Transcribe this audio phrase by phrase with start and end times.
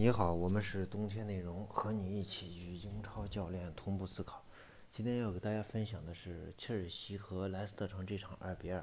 [0.00, 4.42] 你好，我们是冬天内容，和你一起与英超教练同步思考。
[4.90, 8.82] 今天要给大家分享的是切尔西和莱斯特城这场二比二，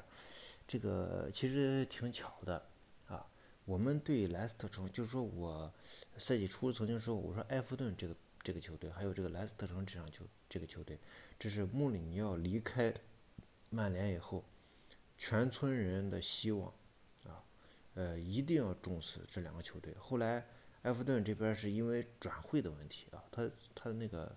[0.68, 2.64] 这个其实挺巧的
[3.08, 3.26] 啊。
[3.66, 5.74] 我们对莱斯特城，就是说我
[6.20, 11.00] 赛季初曾经说，我说埃弗顿这个这个球队，还有这个莱斯特城这场球这个球队，
[11.40, 12.94] 这是穆里尼奥离开
[13.72, 14.46] 曼联以后，
[15.18, 16.72] 全村人的希望
[17.26, 17.42] 啊，
[17.96, 19.96] 呃，一定要重视这两个球队。
[19.98, 20.46] 后来。
[20.84, 24.34] 埃弗顿这边是因为转会的问题啊，他他的那个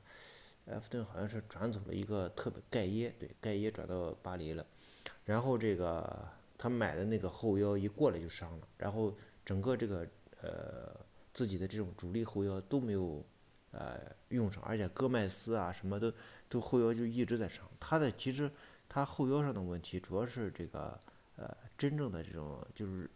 [0.67, 4.67] 埃弗顿好像是转走了一个特别盖耶，对，盖耶转到巴黎了，
[5.25, 10.07] 然后这个他买的那个后腰一过来就伤了，然后整个这个
[10.41, 10.95] 呃
[11.33, 13.25] 自己的这种主力后腰都没有
[13.71, 14.01] 呃
[14.31, 16.13] 用上，而且戈麦斯啊什么的
[16.49, 18.51] 都后腰就一直在伤，他的其实
[18.89, 20.99] 他后腰上的问题主要是这个
[21.37, 23.09] 呃真正的这种就是。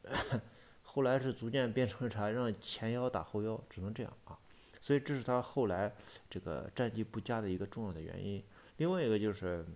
[0.94, 2.30] 后来是逐渐变成啥？
[2.30, 4.38] 让前腰打后腰，只能这样啊。
[4.80, 5.92] 所以这是他后来
[6.30, 8.40] 这个战绩不佳的一个重要的原因。
[8.76, 9.66] 另外一个就是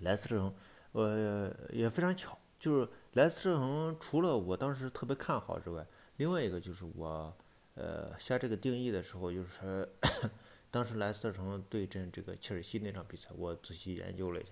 [0.00, 0.52] 莱斯特城，
[0.90, 5.86] 呃，也非常巧，就是莱斯特城除了我当时特别看好之外，
[6.16, 7.32] 另外一个就是我
[7.76, 9.88] 呃下这个定义的时候，就是
[10.72, 14.50] 当时莱斯特城对阵这个切尔西那场比赛，我仔细研究了一下，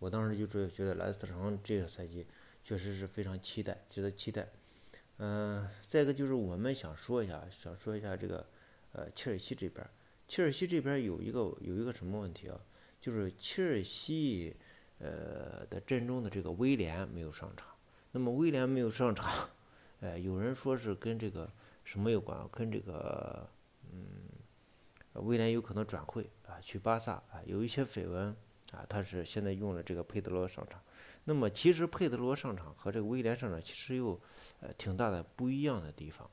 [0.00, 2.26] 我当时就是觉得莱斯特城这个赛季
[2.64, 4.48] 确实是非常期待，值得期待。
[5.24, 8.44] 嗯，再一个就是我们想说一下，想说一下这个，
[8.90, 9.88] 呃，切尔西这边，
[10.26, 12.58] 切尔西这边有一个有一个什么问题啊？
[13.00, 14.52] 就是切尔西，
[14.98, 17.68] 呃的阵中的这个威廉没有上场。
[18.10, 19.48] 那么威廉没有上场，
[20.00, 21.48] 呃，有人说是跟这个
[21.84, 22.36] 什么有关？
[22.50, 23.48] 跟这个，
[23.92, 28.34] 嗯，威廉有可能转会啊，去巴萨啊，有一些绯闻
[28.72, 30.80] 啊，他是现在用了这个佩德罗上场。
[31.22, 34.20] 那么其实佩德罗上场和这个威廉上场其实又。
[34.64, 36.30] 呃，挺大的不一样的地方。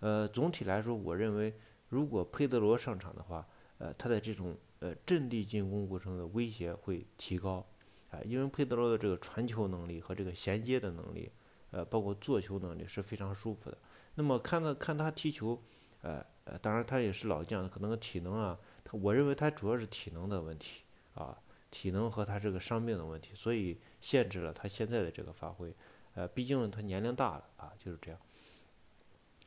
[0.00, 1.54] 呃，总体来说，我认为
[1.90, 7.62] 如果佩德罗上场的话，呃，他的这种呃阵地进攻过程的威胁会提高。
[8.10, 11.30] 啊，因为佩德罗的这个传球能力和这个衔接的能力，
[11.70, 13.76] 呃，包括做球能力是非常舒服的。
[14.14, 15.62] 那么看他看他踢球，
[16.00, 20.80] 呃呃，当然他也是老将，可能体能啊，他我认为他主要是体能的问题
[21.12, 21.38] 啊，
[21.70, 25.74] 体能和他这个伤病的问题，所以限制了他现在的这个发挥。
[26.14, 28.18] 呃，毕竟他年龄大了啊，就是这样。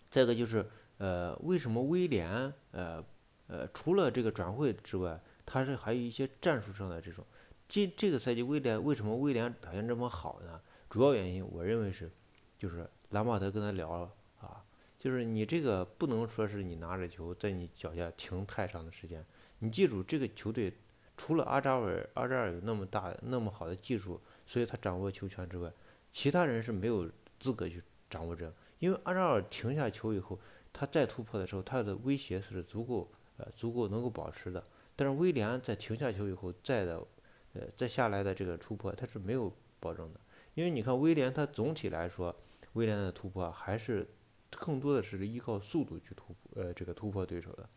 [0.10, 0.66] 再一个就是，
[0.98, 3.04] 呃，为什么威廉，呃，
[3.48, 7.26] 呃，除了这个转会之外，他是还有一些战术上的这种。
[7.68, 10.60] 这这个赛季威廉为什么威廉表现这么好呢？
[10.90, 12.12] 主要原因我认为是，
[12.58, 14.64] 就是兰帕德跟他聊了啊，
[14.98, 19.24] 就是你这个不能说是你拿着球在你脚下停太长的时间。
[19.60, 20.74] 你记住，这个球队
[21.20, 25.70] 除了阿扎尔，阿扎尔有那么大那么好的技术，所以他掌握球权之外。
[26.14, 28.50] 其他人是没有资格去掌握这，
[28.80, 30.40] 因为阿扎尔停下球以后，
[30.72, 34.66] 他再突破的时候，他的威胁是足够呃足够能够保持的。
[34.96, 37.06] 但是威廉在停下球以后再的
[37.52, 40.20] 呃再下来的这个突破，他是没有保证的。
[40.54, 42.34] 因为你看威廉，他总体来说，
[42.74, 44.08] 威廉的突破还是
[44.52, 47.70] 更多的是依靠速度去突破呃这个突破对手的。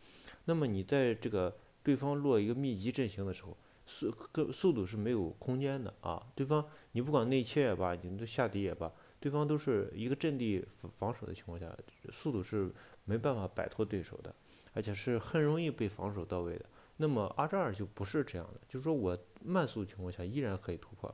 [0.45, 6.25] 那么你在这个对方落一个密集阵型的时候，速跟速度是没有空间的啊！
[6.33, 10.65] 对方你不管内切也罢，你都下底也罢，对方都是一个阵地
[10.97, 11.75] 防守的情况下，
[12.11, 12.71] 速度是
[13.03, 14.33] 没办法摆脱对手的，
[14.71, 16.65] 而且是很容易被防守到位的。
[16.97, 21.13] 那么阿扎尔就不是这样的，就是说我慢速情况下依然可以突破。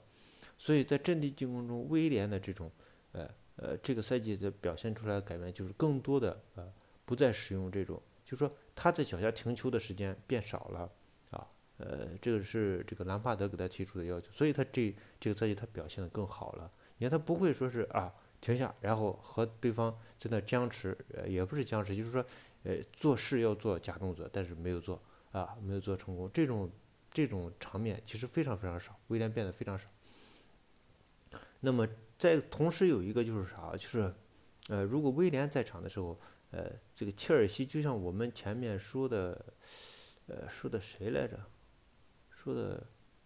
[0.58, 2.70] 所以在阵地进攻中，威廉的这种，
[3.14, 6.72] 呃呃，这个赛季的表现出来的改变就是更多的呃
[7.06, 10.90] 不再使用这种，就是说他在脚下停球的时间变少了。
[11.32, 11.46] 啊
[11.80, 16.70] 呃，这个是这个兰帕德给他提出的要求，所以他这这个赛季他表现的更好了。
[16.98, 22.26] 你看他不会说是啊停下，然后和对方在那僵持，呃，也不是僵持，就是说，
[22.64, 25.02] 呃，做事要做假动作，但是没有做
[25.32, 26.30] 啊，没有做成功。
[26.34, 26.70] 这种
[27.12, 29.88] 这种场面其实非常非常少，威廉变得非常少。
[31.62, 34.14] 那么在同时有一个就是啥，就是
[34.68, 36.20] 呃，如果威廉在场的时候，
[36.52, 39.46] 呃，这个切尔西就像我们前面说的，
[40.28, 41.40] 呃，说的谁来着？
[42.32, 42.84] 说的，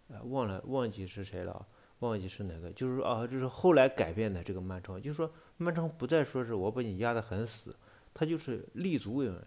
[0.10, 1.66] 呃，忘了，忘记是谁了，
[2.00, 7.76] 忘记是哪个，就是说啊，就是后来改变的这个曼城，就是说曼城不再说是我把你压得很死，
[8.14, 9.42] 他就是立足未稳，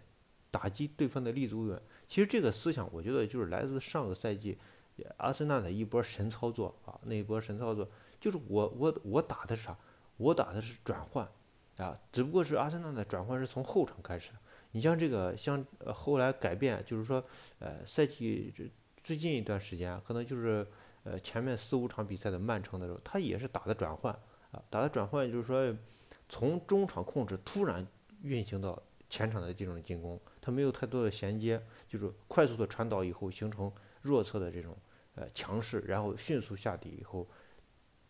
[0.49, 1.81] 打击对方的立足未稳。
[2.07, 4.57] 其实这个思想，我觉得就是来自上个赛季
[5.17, 7.87] 阿森纳的一波神操作啊，那一波神操作
[8.19, 9.77] 就是我我我打的是啥？
[10.17, 11.29] 我打的是转换
[11.77, 14.31] 啊，只不过是阿森纳的转换是从后场开始。
[14.71, 17.23] 你像这个，像后来改变，就是说，
[17.59, 18.69] 呃，赛季这。
[19.03, 20.67] 最近一段时间，可能就是
[21.05, 24.13] 呃前面四五场比赛的曼城的时候，他也是打的转换
[24.51, 25.73] 啊，打的转换就是说
[26.27, 27.87] 从中场控制突然
[28.21, 28.77] 运行到
[29.09, 33.71] 前场的这种进攻，他没有太多的衔接，就是快速的传导以后形成
[34.01, 34.75] 弱侧的这种
[35.15, 37.25] 呃强势，然后迅速下底以后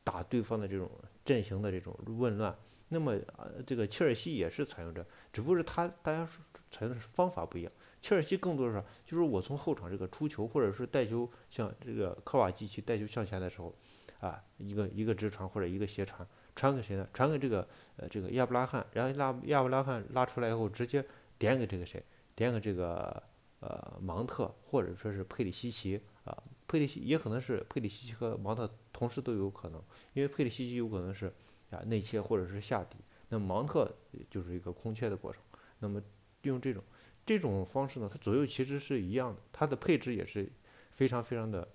[0.04, 0.90] 打对方的这种
[1.24, 2.58] 阵型的这种紊乱。
[2.90, 6.26] 那么呃，这个切尔西也是采用着，只不过是他大家
[6.72, 7.72] 采用的方法不一样。
[8.02, 13.76] 切尔西更多的是就是我从后场这个出球，或者是带球向这个科瓦基奇带球向前的时候，
[14.22, 16.26] 啊，一个一个直传或者一个斜传，
[16.56, 17.06] 传给谁呢？
[17.12, 17.68] 传给这个
[17.98, 21.04] 呃这个亚布拉罕，然后拉亚布拉罕拉出来以后，直接
[21.38, 22.02] 点给这个谁？
[22.36, 23.22] 点给这个
[23.60, 26.38] 呃芒特或者说是佩里西奇啊，
[26.68, 31.34] 佩里西也可能是佩里西奇和芒特同时都有可能，因为佩里西奇有可能是。
[31.70, 32.96] 啊，内切或者是下底，
[33.30, 33.94] 那芒特
[34.30, 35.42] 就是一个空切的过程。
[35.80, 36.02] 那么
[36.44, 36.82] 用这种
[37.26, 40.50] 这种方式呢，它左右其实是一样的，它的配置也是
[40.92, 41.68] 非常非常的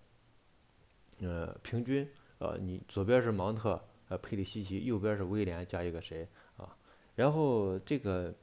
[1.21, 2.09] 呃平均。
[2.39, 6.75] 呃，你左边是芒特，呃佩里西奇，右边是威廉加一个谁啊？
[7.15, 8.35] 然后这个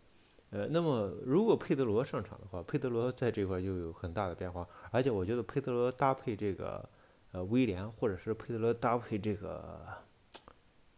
[0.51, 4.67] 呃，那么如果佩德罗上场的话，佩德罗在这块就有很大的变化。
[4.91, 6.87] 而且我觉得佩德罗搭配这个
[7.31, 9.85] 呃威廉，或者是佩德罗搭配这个。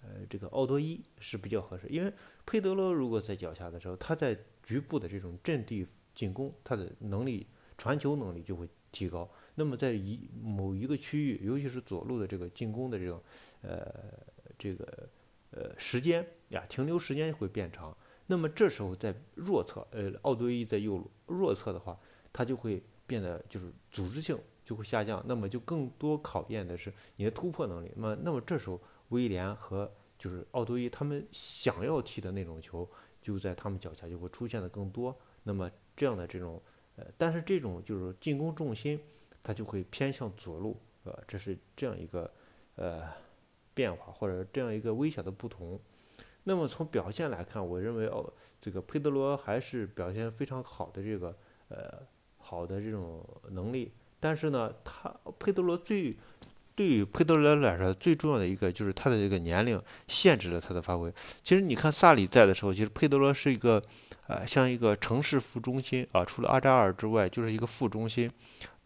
[0.04, 2.12] 呃，这个奥多伊是比较合适，因为
[2.44, 7.46] 佩德罗如果在脚下的时候，他在局部的这种阵地进攻，他的能力
[7.78, 9.30] 传球能力就会提高。
[9.54, 13.22] 那么在一某一个区域，尤其是左路的这个进攻的这种，
[13.62, 13.94] 呃，
[14.58, 15.08] 这个
[15.52, 17.96] 呃时间呀，停留时间会变长。
[18.26, 21.96] 那么这时候在弱侧，呃，奥多伊在右路弱侧的话，
[22.34, 25.24] 他就会变得就是组织性就会下降。
[25.28, 27.92] 那么就更多考验的是你的突破能力。
[27.96, 28.82] 那么，那么这时候。
[29.12, 32.90] 威廉和就是奥多伊，他们想要踢的那种球，
[33.22, 35.18] 就在他们脚下就会出现的更多。
[35.44, 36.62] 那么这样的这种，
[36.96, 39.00] 呃，但是这种就是进攻重心，
[39.42, 42.32] 它就会偏向左路，呃，这是这样一个
[42.76, 43.10] 呃
[43.74, 45.80] 变化，或者这样一个微小的不同。
[46.44, 51.36] 那么从表现来看，我认为哦，这个佩德罗还是表现非常好的这个
[51.70, 52.02] 呃
[52.38, 53.94] 好的这种能力。
[54.20, 56.12] 但是呢，他佩德罗最。
[56.76, 61.12] 对于佩德罗来说，最重要的一个就是他的这个年龄限制了他的发挥。
[61.44, 63.82] 其实你看萨里在的时候，其实佩德罗是一个，
[64.28, 68.32] 呃，像一个城市副中心啊，除了阿扎尔之外，就是一个副中心。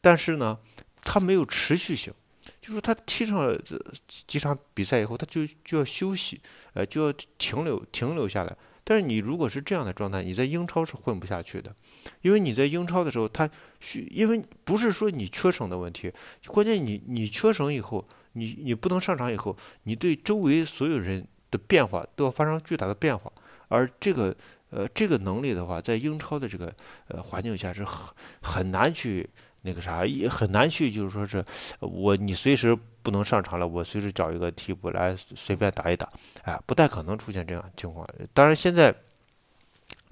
[0.02, 0.58] 但是呢，
[1.02, 2.14] 他没有持续性，
[2.62, 3.80] 就是他踢上了这
[4.28, 6.40] 几场比赛以后，他就就要休息，
[6.74, 8.58] 呃，就要停留停留下来。
[8.86, 11.76] 但是你如果是这样的状态，你在英超是混不下去的，
[12.22, 13.50] 因为你在英超的时候，他
[13.80, 16.14] 需因为不是说你缺省的问题，
[16.46, 23.30] 关键你你缺省以后，你你不能上场以后，你对周围所有人的变化都要发生巨大的变化，
[23.68, 24.34] 而这个
[24.70, 26.74] 呃这个能力的话，在英超的这个
[27.08, 29.28] 呃环境下是很很难去。
[29.68, 31.44] 那个啥也很难去，就是说是
[31.80, 36.10] 我你随时不能上场了，我随时找一个替补来随便打一打，
[36.42, 38.04] 哎，不太可能出现这样情况。
[38.34, 38.94] 当然现在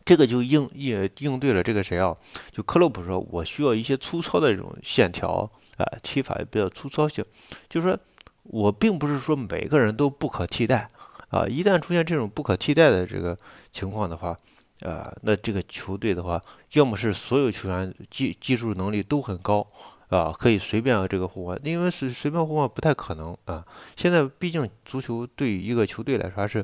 [0.05, 2.15] 这个就应应应对了这个谁啊？
[2.51, 7.25] 就克洛普说，我需要一些粗糙的这种线条，啊，踢法也比较粗糙性。
[7.67, 7.97] 就是说
[8.43, 10.87] 我并不是说每个人都不可替代
[11.29, 13.35] 啊，一旦出现这种不可替代的这个
[13.71, 14.37] 情况的话。
[14.81, 16.41] 呃，那这个球队的话，
[16.73, 19.65] 要么是所有球员技技术能力都很高，
[20.13, 23.65] 啊，可以随便这个互换，因为随随便互换不太可能啊。
[23.95, 26.63] 现在毕竟足球对于一个球队来说，还是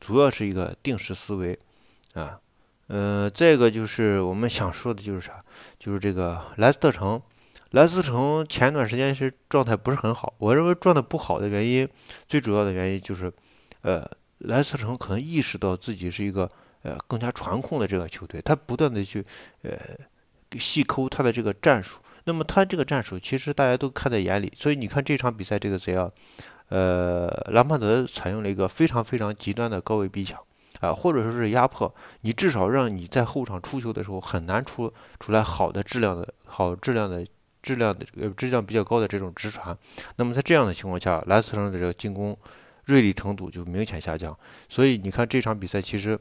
[0.00, 1.56] 主要是一个定时思维，
[2.14, 2.40] 啊，
[2.88, 5.44] 呃，再一个就是我们想说的就是啥，
[5.78, 7.22] 就是这个莱斯特城，
[7.70, 11.88] 莱斯特城前一段时间是状态不是很好，我认为状态不好的原因，
[12.26, 13.32] 最主要的原因就是，
[13.82, 14.04] 呃，
[14.38, 16.48] 莱斯特城可能意识到自己是一个。
[16.84, 19.24] 呃，更加传控的这个球队，他不断的去
[19.62, 19.78] 呃
[20.58, 22.00] 细抠他的这个战术。
[22.24, 26.10] 那么他这个战术其实大家都看在眼里，所以你看这场比赛这个谁啊？
[26.68, 30.40] 呃，兰帕德采用了一个非常非常极端的高位逼抢
[30.80, 37.26] 啊，或者说是压迫，你至少让你在后场出球的时候很难出出来好的质量的好质量的
[37.62, 39.76] 质量的呃质量比较高的这种直传。
[40.16, 42.36] 那么在这样的情况下，莱斯特城的这个进攻
[42.84, 44.36] 锐利程度就明显下降。
[44.68, 46.18] 所以你看这场比赛其实。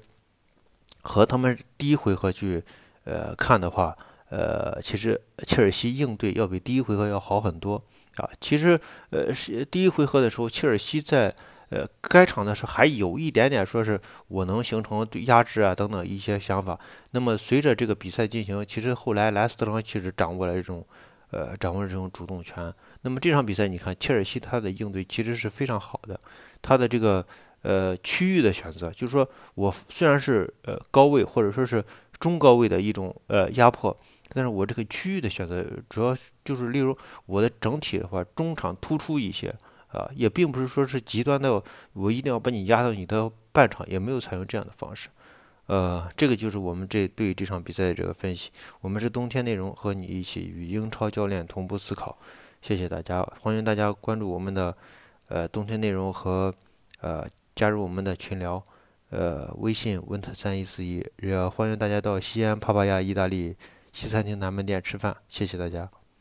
[1.04, 2.64] 和他们第一回合去，
[3.06, 3.98] 呃看的话，
[4.32, 7.76] 呃，其实切尔西应对要比第一回合要好很多
[8.16, 8.30] 啊。
[8.40, 11.36] 其实，呃，是第一回合的时候，切尔西在
[11.70, 16.80] 呃开场的时候还有一点点说是我能形成对压制啊等等一些想法。
[17.12, 20.86] 那么随着这个比赛进行，其实后来莱斯特城其实掌握了这种，
[21.32, 22.74] 呃，掌握了这种主动权。
[23.02, 26.20] 那么这场比赛你看，切尔西他的应对其实是非常好的，
[26.62, 27.26] 他的这个。
[27.64, 31.86] 呃，区域的选择，就是说我虽然是呃高位或者说是
[32.20, 33.96] 中高位的一种呃压迫，
[34.34, 39.54] 但是我这个区域的选择主要就是，例如我的整体的话，中场突出一些
[39.90, 41.62] 啊，也并不是说是极端的，
[41.94, 45.10] 我一定要把你压到你的半场，也没有采用这样的方式，
[45.66, 48.52] 呃，这个就是我们这对这场比赛的这个分析。
[48.80, 52.18] 我们是冬天内容，和你一起与英超教练同步思考。
[52.62, 54.74] 谢谢大家，欢迎大家关注我们的
[55.28, 56.54] 呃冬天内容和
[57.02, 58.64] 呃加入我们的群聊，
[59.10, 63.56] 呃微信温特三一四一，也欢迎大家到西安帕帕亚意大利
[63.92, 65.18] 西餐厅南门店吃饭。
[65.28, 65.90] 谢谢大家。